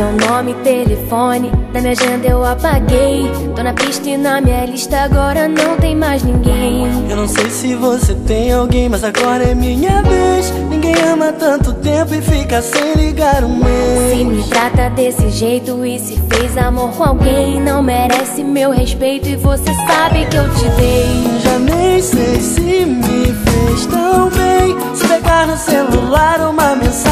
nome, 0.00 0.54
telefone, 0.62 1.50
da 1.72 1.80
minha 1.80 1.92
agenda 1.92 2.26
eu 2.26 2.44
apaguei. 2.44 3.30
Tô 3.54 3.62
na 3.62 3.74
pista 3.74 4.08
e 4.08 4.16
na 4.16 4.40
minha 4.40 4.64
lista 4.64 5.00
agora 5.00 5.46
não 5.46 5.76
tem 5.76 5.94
mais 5.94 6.22
ninguém. 6.22 6.86
Eu 7.10 7.16
não 7.16 7.28
sei 7.28 7.50
se 7.50 7.74
você 7.74 8.14
tem 8.14 8.52
alguém, 8.52 8.88
mas 8.88 9.04
agora 9.04 9.44
é 9.44 9.54
minha 9.54 10.02
vez. 10.02 10.50
Ninguém 10.70 10.94
ama 11.04 11.32
tanto 11.32 11.74
tempo 11.74 12.14
e 12.14 12.22
fica 12.22 12.62
sem 12.62 12.94
ligar 12.94 13.44
um 13.44 13.56
mês. 13.56 14.16
Se 14.16 14.24
me 14.24 14.42
trata 14.44 14.88
desse 14.90 15.28
jeito 15.30 15.84
e 15.84 15.98
se 15.98 16.18
fez 16.30 16.56
amor 16.56 16.90
com 16.92 17.04
alguém, 17.04 17.60
não 17.60 17.82
merece 17.82 18.42
meu 18.42 18.70
respeito 18.70 19.28
e 19.28 19.36
você 19.36 19.72
sabe 19.86 20.24
que 20.26 20.36
eu 20.36 20.54
te 20.54 20.68
dei. 20.70 21.40
Já 21.42 21.58
nem 21.58 22.00
sei 22.00 22.40
se 22.40 22.86
me 22.86 23.26
fez 23.26 23.86
tão 23.86 24.30
bem. 24.30 24.76
Se 24.94 25.06
pegar 25.06 25.46
no 25.46 25.56
celular 25.58 26.40
uma 26.48 26.76
mensagem 26.76 27.11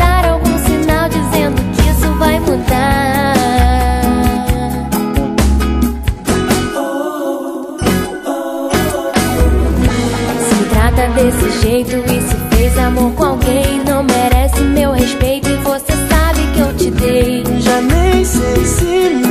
desse 11.23 11.61
jeito 11.61 11.91
e 11.91 12.21
se 12.21 12.55
fez 12.55 12.77
amor 12.79 13.11
com 13.13 13.23
alguém, 13.23 13.83
não 13.85 14.03
merece 14.03 14.59
meu 14.61 14.91
respeito 14.91 15.49
e 15.49 15.57
você 15.57 15.91
sabe 16.09 16.39
que 16.53 16.59
eu 16.59 16.75
te 16.75 16.91
dei. 16.91 17.43
Já 17.59 17.79
nem 17.81 18.25
sei 18.25 18.65
se 18.65 19.30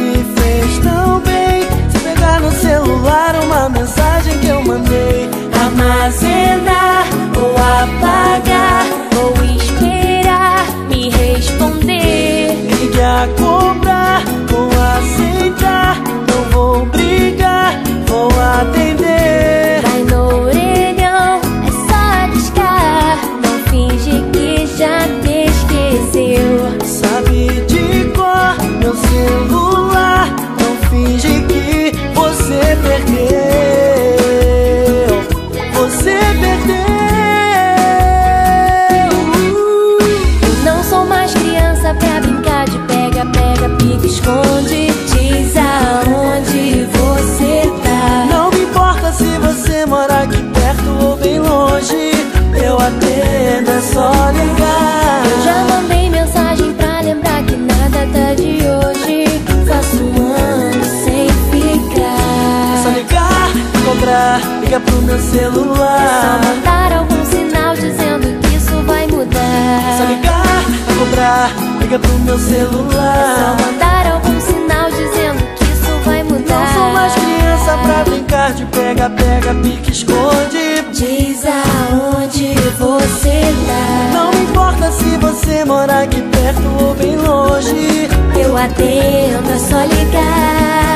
cobrar, 64.21 64.41
liga 64.61 64.81
pro 64.81 65.03
meu 65.03 65.19
celular. 65.19 66.01
É 66.03 66.21
só 66.21 66.49
mandar 66.49 66.93
algum 66.93 67.25
sinal 67.25 67.75
dizendo 67.75 68.41
que 68.41 68.57
isso 68.57 68.83
vai 68.87 69.07
mudar. 69.07 69.41
É 69.41 69.99
só 69.99 70.05
ligar, 70.05 70.65
cobrar, 70.99 71.51
liga 71.81 71.99
pro 71.99 72.19
meu 72.19 72.39
celular. 72.39 73.17
É 73.17 73.57
só 73.57 73.65
mandar 73.65 74.07
algum 74.13 74.41
sinal 74.41 74.91
dizendo 74.91 75.43
que 75.57 75.65
isso 75.65 75.93
vai 76.05 76.23
mudar. 76.23 76.61
Não 76.61 76.75
sou 76.75 76.93
mais 76.93 77.15
criança 77.15 77.79
pra 77.83 78.05
brincar 78.05 78.53
de 78.53 78.65
pega, 78.67 79.11
pega, 79.11 79.55
pique, 79.55 79.93
esconde. 79.93 80.61
Diz 80.93 81.45
aonde 81.47 82.55
você 82.79 83.41
tá. 83.67 84.11
Não 84.13 84.43
importa 84.43 84.93
se 84.93 85.17
você 85.17 85.65
mora 85.65 86.03
aqui 86.03 86.21
perto 86.21 86.85
ou 86.85 86.95
bem 86.95 87.17
longe. 87.17 88.09
Eu 88.39 88.57
atendo, 88.57 89.51
é 89.51 89.59
só 89.59 89.83
ligar. 89.85 90.90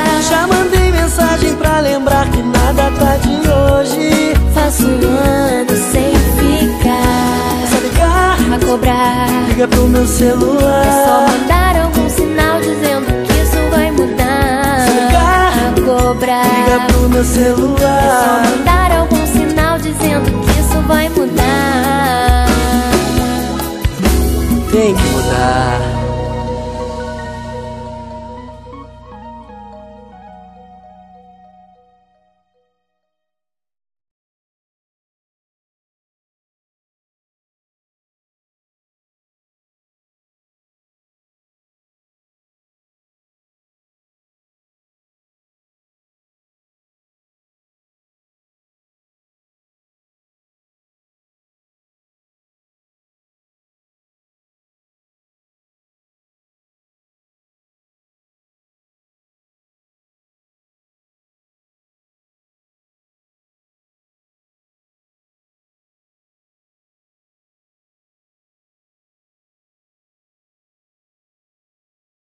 Liga 9.49 9.69
pro 9.69 9.89
meu 9.89 10.07
celular. 10.07 10.87
É 10.87 11.05
só 11.07 11.27
mandar 11.27 11.77
algum 11.77 12.09
sinal 12.09 12.61
dizendo 12.61 13.07
que 13.25 13.33
isso 13.33 13.71
vai 13.71 13.91
mudar. 13.91 14.87
A 15.67 15.81
cobrar. 15.81 16.45
Liga 16.45 16.87
pro 16.89 17.09
meu 17.09 17.25
celular. 17.25 18.43
É 18.43 18.44